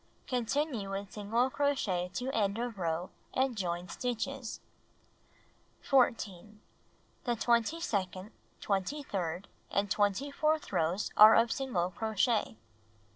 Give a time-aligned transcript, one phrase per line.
[0.25, 4.59] Continue with single crochet to end of row and join stitches.
[5.81, 6.59] 14.
[7.25, 12.57] The twenty second, twenty third and twenty fourth rows are of single crochet.